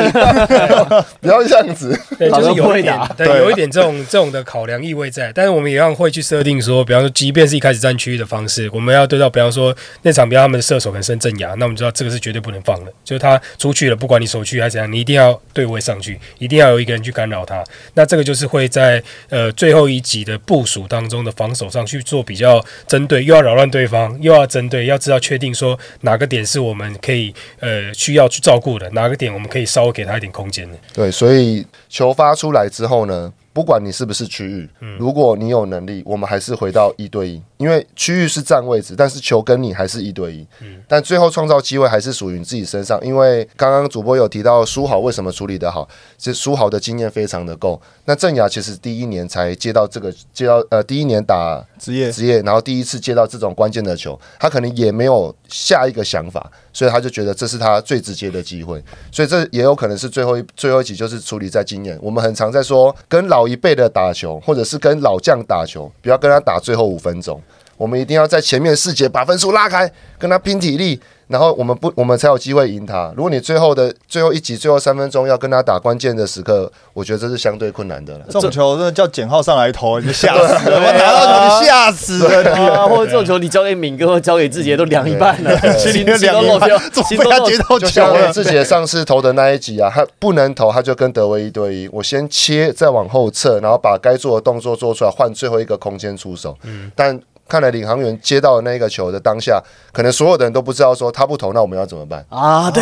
[1.22, 1.98] 不要这样子。
[2.18, 5.32] 对，就是有一点，对，有一点这种这种的考量意味在。
[5.34, 17.64] 但是我们也要会去设定说，比方说，即便是一开始占区域的方式，我们要对到，比方说那场比方他们的射手可能升正牙，那我们知道这个是绝对不能放的，就是他出去了，不管你守区还是怎样，你一定要对位上去，一定要有一个人去干扰他。
[17.94, 30.78] 那这个就是会在呃最后一集的部署当中的防守上去做比较针对，又要扰乱对方，又要针对，要知道确定说哪个点是我们可以呃需要去照顾的，哪个点我们可以稍微给他一点空间的。
[30.94, 40.48] 对，所以球发出来之后呢，不管你是不是区域，如果你有能力，我们还是回到一对一，因为区域是占位置，但是球跟你还是一对一。
[40.88, 45.88] 但最后创造机会还是属于你自己身上，因为刚刚主播有提到苏豪为什么处理得好，
[46.18, 47.82] 这苏豪的经验非常的够。
[48.06, 52.12] 那郑雅其实第一年才接到这个接到呃第一年打职业。
[52.12, 61.98] 职业，然后第一次接到这种关键的球，他可能也没有下一个想法，所以他就觉得这是他最直接的机会，所以这也有可能是最后一最后一集就是处理在经验。
[62.02, 67.42] 我们很常在说跟老一辈的打球，或者是跟老将打球，不要跟他打最后五分钟，
[67.78, 71.00] 我们一定要在前面四节把分数拉开，跟他拼体力。
[71.32, 73.12] 然后我们不，我们才有机会赢他。
[73.16, 78.26] 如果你最后的最后一集、最后三分钟要跟他打关键的时刻，我觉得这是相对困难的了。
[78.30, 80.78] 这种球真的叫简浩上来投，你就吓死了！
[80.78, 82.76] 我拿到球，你吓死了！
[82.76, 88.34] 啊，或者这种球你交给敏哥或交给志杰都凉一半了， 心 心都漏掉，怎么被他接到就球了像？
[88.34, 96.58] 自己上次投的那一集啊，他不能投，他就跟德威一对一，我先切，再往后撤，然后把该做的动作做出来，换最后一个空间出手。
[96.64, 97.18] 嗯，但
[97.52, 99.62] 看来领航员接到的那个球的当下，
[99.92, 102.26] 可能所有的人都不知道说他不投，那我们要怎么办？
[102.30, 102.82] 啊，对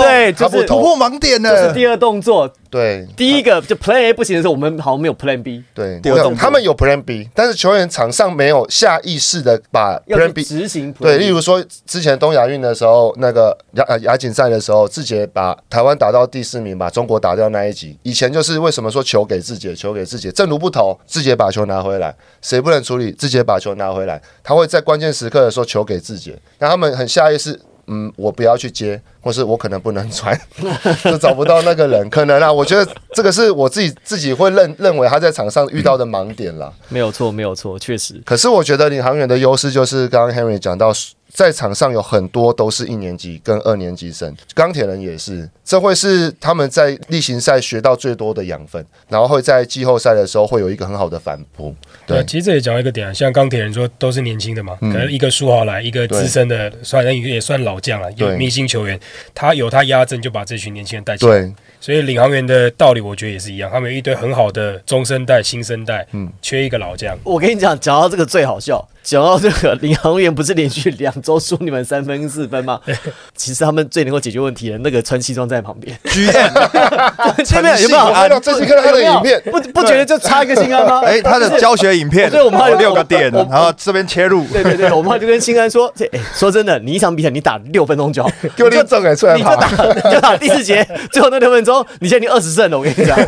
[0.00, 1.54] 对，就是他不突破盲点呢？
[1.54, 17.98] 就是第二动作，对第一个就 Plan A 不行的时候，我们好像没有 Plan B，对，第二动作他们有 Plan B，但是球员场上没有下意识的把 Plan B 执行对，例如说之前东亚运的时候，那个亚呃亚锦赛的时候，志杰把台湾打到第四名，把中国打掉那一集。
[18.02, 27.60] 以前就是为什么说球给志杰，球给志杰，正如不投，志杰把球拿回来，谁不能处理，志杰把球拿回来，他会在关键时刻的时候球给志杰，那他们很下意识。
[27.86, 30.38] 嗯，我不要去接，或是我可能不能传，
[31.04, 32.08] 就找不到那个人。
[32.10, 36.72] 可能啊，我觉得这个是我自己自己会认认为他在场上遇到的盲点啦。
[36.88, 40.92] 没有错，没有错，确实可是我觉得领航员的优势就是刚刚 Henry 讲到，
[41.32, 51.74] 在场上有很多都是一年级跟二年级生，钢铁人也是，这会是他们在例行赛学到最多的养分，然后会在季后赛的时候会有一个很好的反扑。
[52.06, 59.00] 对，对其实这也讲到一个点啊，像钢铁人说都是年轻的嘛，可能一个书豪来，一个资深的，算也算老将了，有明星球员，
[59.34, 61.32] 他有他压阵就把这群年轻人带起来。
[61.32, 67.16] 对，所以领航员的道理我觉得也是一样，他们有一堆很好的中生代、新生代，嗯，缺一个老将。
[67.24, 72.80] 我跟你讲，讲到这个最好笑，讲到这个，领航员不是连续两周输你们三分四分吗？
[73.36, 78.04] 其实他们最能够解决问题的那个穿西装在旁边，GM 前面有没有？
[78.04, 81.00] 我看到最近看到他的影片，不不觉得就差一个心安吗？
[81.04, 89.54] 哎，他的教学影片，对我们还有六个点，然后这边切入，对对对，我们就跟新安说，这哎，说真的，你一场比赛你打六分钟就好， 给我练正哎，出来跑。
[89.56, 93.18] 你就打 你就打第四节，最后那六分钟，你现在已经二十胜了，我跟你讲。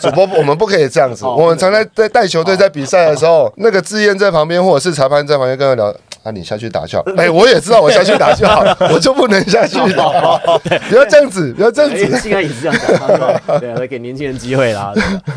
[0.00, 1.24] 主播，我们不可以这样子。
[1.24, 5.94] 哦我们常在在带球队在比赛的时候，那个志愿在旁边，或者是裁判在旁边跟他聊。
[6.24, 7.04] 啊，你下去打就好。
[7.18, 10.38] 哎，我也知道我下去打就好， 我就不能下去打。
[10.88, 12.18] 不要这样子，不要这样哎子。
[12.18, 14.90] 新安也是这样讲，对啊，来给年轻人机会啦。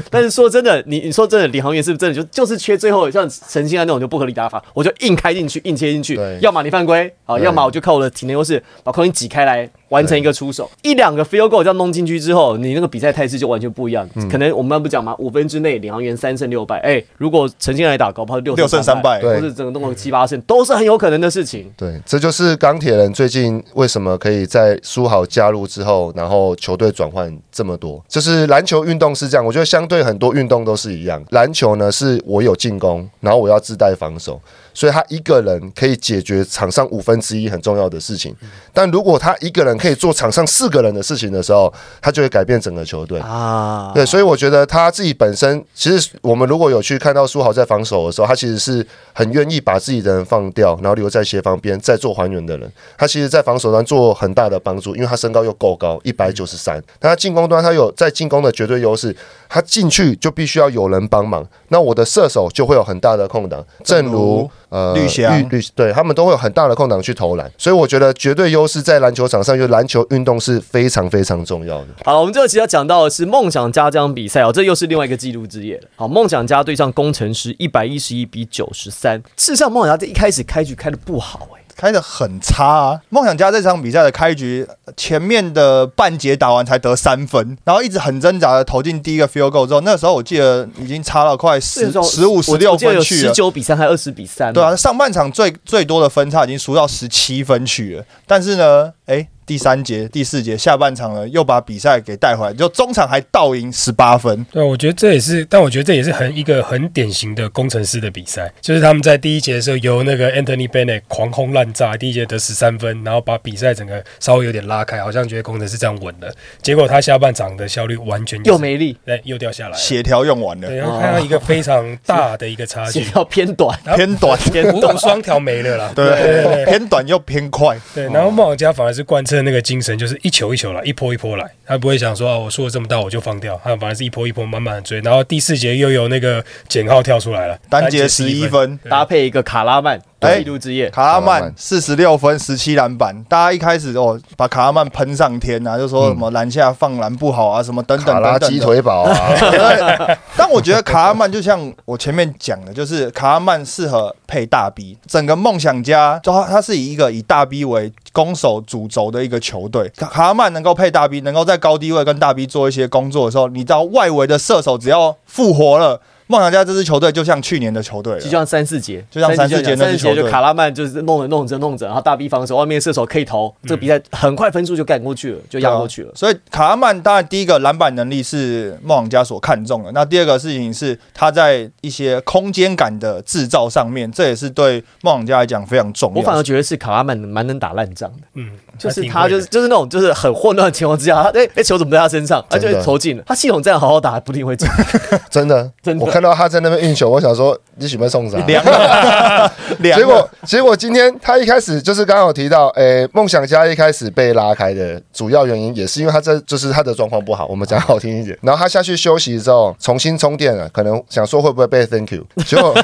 [0.09, 9.69] 但是说真的，你你说真的，李航员是不是真的就就是缺最后像陈星安那种就不合理打法，我就硬开进去，硬切进去对，要么你犯规好，要么我就靠我的体能优势把空间挤开来。
[9.89, 14.07] 完成一个出手，一两个 field goal 这样弄进去之后，你那个比赛态势就完全不一样。
[14.15, 16.79] 嗯可能我们不讲嘛，五分之内领航员三胜六败。
[16.79, 21.71] 哎，如果陈信安来打，搞不好六六胜三败或者整个弄个七八胜，都是很有可能的事情。
[21.77, 28.03] 对，这就是钢铁人最近为什么可以在苏豪加入之后，然后球队转换这么多。
[28.07, 31.23] 就是篮球运动是这样，我觉得相对很多运动都是一样。
[31.29, 34.39] 篮球呢，是我有进攻，然后我要自带防守，
[34.77, 38.35] 所以他一个人可以解决场上五分之一很重要的事情。
[38.71, 43.19] 但如果他一个人可以做场上四个人的事情的时候，他就会改变整个球队。
[43.21, 52.71] 啊，对，所以我觉得他自己本身，其实我们如果有去看到苏豪在防守的时候，他其实是很愿意把自己的人放掉，然后留在协防边再做还原的人。
[52.95, 56.79] 他其实，在防守端做很大的帮助，因为他身高又够高，一百九十三。
[56.99, 59.15] 但他进攻端他有在进攻的绝对优势，
[59.49, 71.87] 他进去就必须要有人帮忙，那我的射手就会有很大的空档，正如呃绿翔绿对他们都会有很大的空档去投篮，所以我觉得绝对优势在篮球场上，因为篮球运动是非常非常重要的。
[72.05, 75.87] 好，我们这个其实要讲到的是梦想家这场比赛哦，这又是另外一个纪录之夜了。
[75.95, 79.17] 好，梦想家对上工程师，一百一十一比九十三。
[79.35, 82.99] 事实上，梦想家这一开始开局开的不好哎、开的很差啊！
[83.09, 93.31] 梦想家这场比赛的开局，前面的半节打完才得三分，然后一直很挣扎的投进第一个 field goal 之后，那时候我记得已经差了快十十五、十六分去了十。
[93.31, 94.51] 九比三还二十比三。
[94.51, 104.45] 对啊，，上半场最最多的分差已经输到十七分去了，但是呢，哎，第三节、第四节下半场呢，又把比赛给带回来，就中场还倒赢十八分。
[104.51, 116.29] 对，我觉得这也是，但我觉得这也是很一个很典型的工程师的比赛，就是他们在第一节的时候由那个 Anthony Bennett 狂轰滥炸，第一节得十三分，然后把比赛整个稍微有点拉开，好像觉得工程师这样稳了。
[116.61, 123.79] 结果他下半场的效率完全就是又没力，对又掉下来了，血条用完对，了，然后看到一个非常大的一个差距，协调偏短。
[123.95, 125.91] 偏短，偏无无双条没了啦。
[125.95, 127.79] 对对对偏短又偏快。
[127.95, 140.89] 对，然后梦想家反而是贯彻那个精神，就是一球一球来，一波一波来，他不会想说啊，我输了这么大我就放掉，他反而是一波一波慢慢的追，然后第四节又有那个简浩跳出来了，单节十一分，对搭配一个卡拉曼，哎之夜。
[140.89, 143.23] 卡拉曼曼四十六分，十七篮板。
[143.29, 148.59] 大家一开始哦，把卡拉曼喷上天啊，就说什么篮下放篮不好啊，什么等等等等鸡。
[148.59, 154.97] 腿堡啊， 对但我觉得卡拉曼就像我前面讲的，就是卡拉曼适合配大 B。
[155.05, 159.89] 整个梦想家，就他他是以一个以大 B 为攻守主轴的一个球队。
[159.95, 168.29] 卡卡拉曼能够配大 B，能够在高低位跟大 B 做一些工作的时候，你知道外围的射手只要复活了，梦想家这支球队就像去年的球队了就。
[168.29, 176.11] 像三四节，就像三四节那三四节支球队就卡拉曼就是弄着弄着弄着，然后大 B 防守，外面射手可以投，这个比赛很快分数就干过去了，就压过去了。
[176.13, 186.19] 所以卡拉曼当然第一个篮板能力是梦想家所看重的，那第二个事情是他在一些空间感的制造上面，这也是对梦想家来讲非常重要。
[186.19, 193.23] 我反而觉得是卡拉曼蛮能打烂仗的，嗯，就是他就是就是那种就是很混乱的情况之下，他哎哎球怎么在他身上，他就投进了。
[193.25, 194.67] 他系统这样好好打，不一定会进。
[195.31, 198.39] 真的， 真的我看到他在那边运球，我想说你喜欢送啥？
[198.47, 208.35] 凉了，结果结果今天他一开始就是刚刚有提到，诶、梦想家一开始被拉开的主要原因，也是因为他这就是他的状况不好，我们讲好听一点。
[208.41, 212.75] 然后他下去休息之后，重新充电了，可能想说会不会被 Thank you， 结果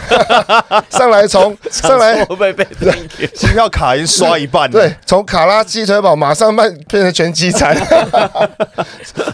[0.92, 3.28] 上来从上来会不会被 thank you？
[3.34, 4.80] 心跳卡已经刷一半了。
[4.80, 7.76] 对，从卡拉鸡腿堡马上变变成全鸡餐。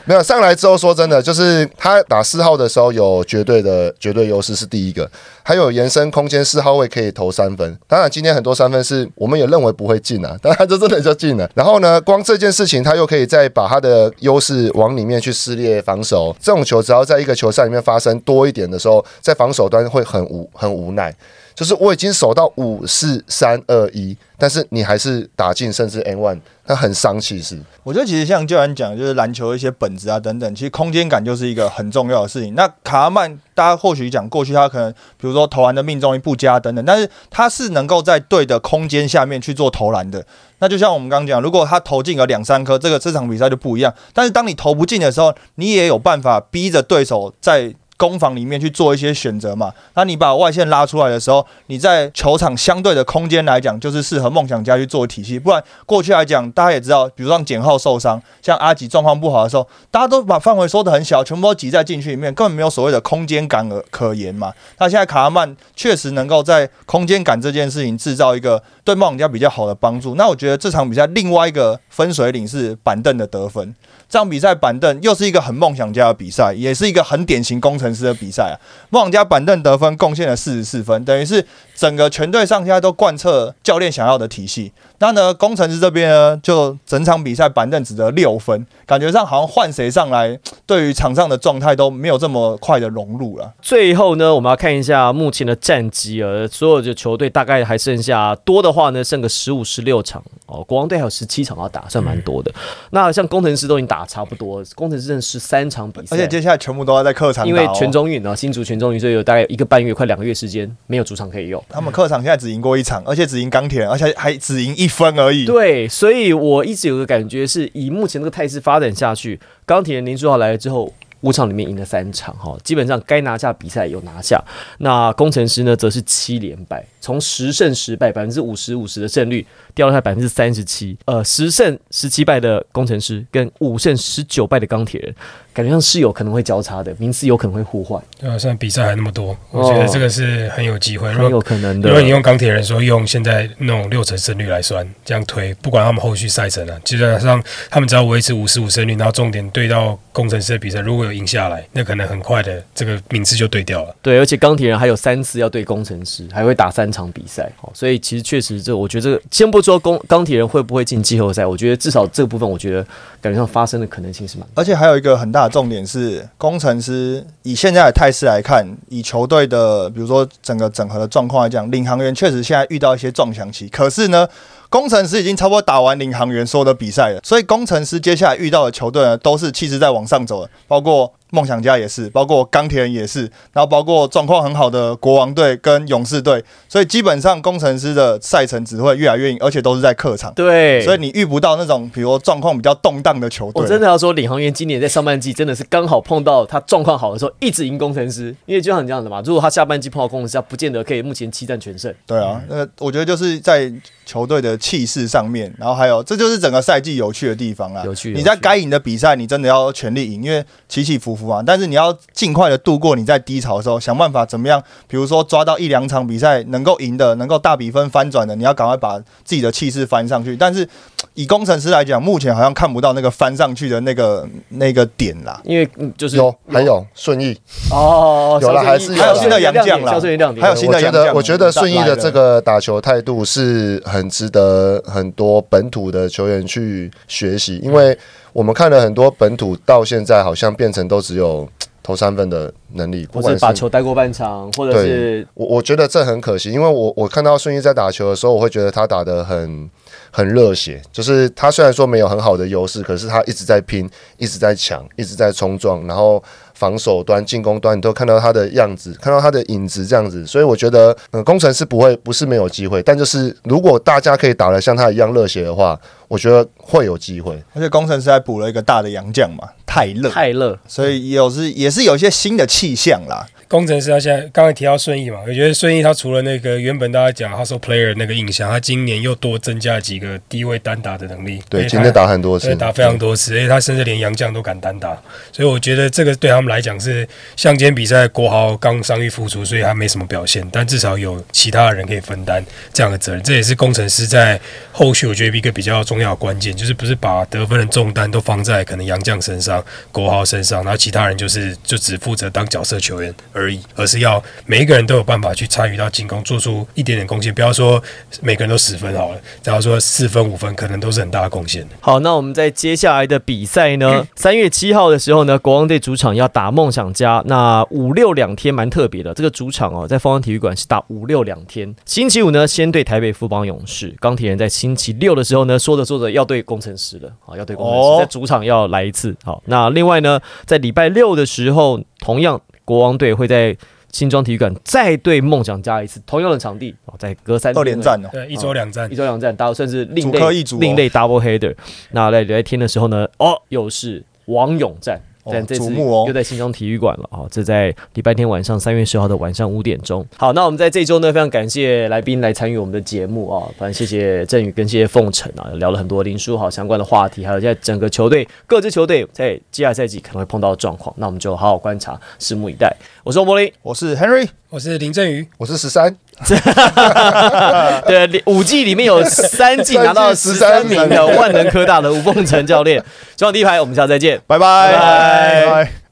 [0.05, 5.10] 没有上来之后，说真的，就是他打四号的时候有绝对的绝对优势是第一个，
[5.43, 7.78] 还有延伸空间，四号位可以投三分。
[7.88, 11.49] 当然，今天很多三分是我们也认为不会进啊， 但他就真的就进了。
[11.56, 16.36] 然后呢，光这件事情他又可以再把他的优势往里面去撕裂防守。
[16.39, 21.13] 这种球只要在一个球赛里面发生多一点的时候，在防守端会很无很无奈。
[21.56, 27.60] 就是我已经守到五四三二一，但是你还是打进甚至 N one，他很伤气势。
[27.82, 32.53] 我觉得其实像教练讲，就是篮球一些本质啊等等，其实空间感就是一个很重要的事情。
[32.53, 40.23] 那卡曼，大家或许讲过去他可能比如说投篮的命中率不佳等等，但是他是能够在对的空间下面去做投篮的。
[40.60, 43.91] 那就像我们刚刚讲，如果他投进了两三颗，这个这场比赛就不一样。
[44.13, 47.73] 但是当你投不进的时候，你也有办法逼着对手在。
[47.99, 49.73] 攻防里面去做一些选择嘛？
[49.93, 55.38] 那你把外线拉出来的时候，你在球场相对的空间来讲，就是适合梦想家去做体系。
[55.38, 64.53] 不然过去来讲，大家也知道，比如让简浩受伤，像阿吉状况不好的时候，大家都把范围缩得很小，全部都挤在禁区里面，根本没有所谓的空间感可可言嘛。
[64.77, 70.15] 那现在卡拉曼确实能够在空间感这件事情制造一个对梦想家比较好的帮助。
[70.15, 73.75] 那我觉得这场比赛另外一个分水岭是板凳的得分。
[74.08, 78.56] 这场比赛板凳又是一个很梦想家的比赛，也是一个很典型工程师的比赛啊！
[78.90, 84.73] 梦想家板凳得分贡献了四十四分，等于是整个全队上下都贯彻教练想要的体系。
[85.02, 93.54] 那呢，工程师这边呢，就整场比赛板凳只得六分，感觉上好像换谁上来，对于场上的状态都没有这么快的融入了。
[93.62, 100.63] 最后呢，我们要看一下目前的战绩啊，所有的球队大概还剩下多的话呢，剩个十五、十六场哦。
[100.63, 102.52] 国王队还有十七场要打，算蛮多的。
[102.90, 104.00] 那像工程师都已经打。
[104.00, 111.63] 打差不多，工程师剩十三场比赛，而且接下来全部都要在客场因为全中运啊，新竹全中运，所以有大概一个半月，快两个月时间没有主场可以用。
[111.69, 115.46] 他们客场现在只赢过一场，而且只赢钢铁，而且还只赢一分而已。
[115.46, 120.94] 对，所以我一直有个感觉，是以目前这个态势发展下去，钢铁林书豪来了之后。
[121.21, 124.42] 五场里面赢了三场，哈，基本上该拿下比赛有拿下。
[124.77, 130.97] 那工程师呢，则是七连败，从十胜十败，百分之五十五十的胜率掉到百分之三十七。
[131.06, 135.15] 呃，十胜十七败的工程师跟五胜十九败的钢铁人。
[135.52, 138.02] 感觉上是有可能会交叉的，名次有可能会互换。
[138.17, 141.89] 对啊，现在比赛还那么多，我觉得这个是很有机会，很有可能的。
[141.89, 153.93] 如果你用钢铁人说用现在那种六成胜率来算，这样推，不管他们后续赛程啊，基本上他们只要维持五十五胜率，然后重点对到工程师的比赛，如果有赢下来，那可能很快的这个名次就对掉了。
[154.02, 162.83] 对，而且钢铁人还有三次要对工程师，还会打三场比赛，所以其实确实这，我觉得这个先不说工钢铁人会不会进季后赛，我觉得至少这个部分，我觉得
[163.21, 164.48] 感觉上发生的可能性是蛮。
[164.56, 166.27] 而且还有一个很大的重点是。
[166.37, 173.67] 工程师以现在的态势来看，以球队的比如说整个整合的状况来讲，领航员确实现在遇到一些撞墙期。
[173.67, 174.27] 可是呢，
[174.69, 181.12] 工程师已经差不多打完领航员所有的比赛了，所以工程师接下来遇到的球队呢，都是气势在往上走的，包括。
[181.32, 183.21] 梦想家也是，包括钢铁人也是，
[183.54, 190.34] 然后包括状况很好的国王队跟勇士队，所以基本上工程师的赛程只会越来越硬，而且都是在客场。
[190.34, 193.62] 对，所以你遇不到那种比如状况比较动荡的球队。
[193.62, 198.36] 我真的要说，领航员今年在上半季真的是刚好碰到他状况好的时候，一直赢工程师。
[198.46, 201.94] 因为就像你这样的嘛，如果他下半季碰到工程师，他不见得可以目前七战全胜。
[202.06, 203.71] 对啊，那我觉得就是在
[204.06, 207.84] 球队的气势上面，然后还有这就是整个赛季有趣的地方啊。
[207.86, 208.13] 有趣。
[208.13, 211.89] 你在该赢的比赛，你真的要全力赢，因为起起伏但是你要。
[212.13, 214.61] 尽快的度过你在低潮的时候，想办法怎么样？
[214.87, 220.35] 比如说抓到一两场比赛能够赢的，能够大比分翻转的，你要赶快把自己的气势翻上去。
[220.35, 220.67] 但是
[221.13, 225.39] 以工程师来讲，目前好像看不到那个翻上去的那个那个点啦。
[225.45, 227.39] 因为就是有还有顺义
[227.71, 231.15] 哦，有了还是还有新的杨将啦，还有新的杨将。
[231.15, 237.97] 我觉得顺义的这个打球态度是很值得很多本土的球员去学习，因为
[238.34, 241.48] 我们看了很多本土到现在好像变成都只有。
[241.82, 249.67] 投三分的能力，或者把球带过半场，或者是我我觉得这很可惜，因为我我看到顺义在打球的时候，我会觉得他打的很
[250.12, 256.21] 很热血，就是他虽然说没有很好的优势，可是他一直在拼，一直在抢，一直在冲撞，然后。
[256.60, 265.79] 防守端、进攻端，你都看到他的样子，看到他的影子这样子，所以我觉得，嗯，工程师不会不是没有机会，但就是如果大家可以打得像他一样热血的话，
[266.10, 267.41] 我觉得会有机会。
[267.53, 273.27] 而且工程师还补了一个大的洋将嘛，泰勒，泰勒，所以有是也是有一些新的气象啦。
[273.47, 281.41] 工程师他现在刚才提到顺义嘛，我觉得顺义他除了那个原本大家讲 hustle player 那个印象，他今年又多增加几个低位单打的能力。
[281.49, 284.89] 对，今天打很多次，打非常多次，而且他甚至连杨将都敢单打，
[285.31, 294.39] 所以我觉得这个对他们来讲是，像今天比赛国豪刚伤愈复出，所以他没什么表现，但至少有其他人可以分担这样的责任，这也是工程师在
[294.71, 299.58] 后续我觉得一个比较重要的关键，就是不是把得分的重担都放在可能杨将身上、
[299.91, 307.33] 国豪身上，然后其他人就是就只负责当角色球员而已，而是要每一个人都有办法去参与到进攻，做出一点点贡献。
[307.33, 307.81] 不要说
[308.21, 311.67] 每个人都十分好了，只要说四分五分，可能都是很大的贡献。
[311.79, 317.23] 好，那我们在接下来的比赛呢，三月七号的时候呢，国王队主场要打梦想家。
[317.25, 321.73] 那五六两天蛮特别的，这个主场哦，在凤凰体育馆是打五六两天。
[321.85, 329.15] 星期五呢，先对台北富邦勇士，钢铁人在星期六的时候呢，说着说着要对工程师了，啊，要对工程师，哦在主场要来一次。
[329.23, 333.58] 好，那另外呢，在礼拜六的时候，同样国王队会在
[333.91, 341.56] 新庄体育馆再对梦想家一次，同样的场地，哦，在隔三二连战哦，对，一周两战一，周两战，打算是另类一组哦另类 double header。
[341.91, 345.02] 那在礼拜天的时候呢，哦，又是王勇战。
[345.23, 347.27] 哦但这次又在新庄体育馆了啊、哦！
[347.29, 350.05] 这在礼拜天晚上三月十号的晚上五点钟。
[350.15, 362.73] 好，那我们在这周呢，非常感谢来宾来参与我们的节目啊、反正谢谢振宇跟谢谢凤城啊，聊了很多林书豪相关的话题，还有在整个球队各支球队在接下来赛季可能会碰到的状况，那我们就好好观察，拭目以待。
[363.03, 365.95] 我是欧柏林，我是 Henry，我是林振宇，我是十三，
[367.87, 372.79] 对，五季里面有三季拿到十三名的万能科大的吴凤成教练，
[373.15, 374.19] 中场第一排，我们下次再见。
[374.27, 375.79] 拜拜拜拜拜拜。